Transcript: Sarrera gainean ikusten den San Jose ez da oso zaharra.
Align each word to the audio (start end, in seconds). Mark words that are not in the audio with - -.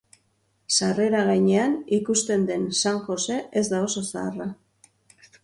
Sarrera 0.77 1.19
gainean 1.27 1.75
ikusten 1.99 2.47
den 2.49 2.65
San 2.81 2.99
Jose 3.11 3.39
ez 3.63 3.65
da 3.75 3.83
oso 3.91 4.05
zaharra. 4.09 4.51